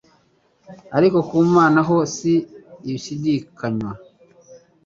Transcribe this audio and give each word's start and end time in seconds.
ariko 0.97 1.17
ku 1.27 1.35
Mana 1.55 1.79
ho 1.87 1.95
si 2.15 2.33
ibishidikanywa 2.87 3.91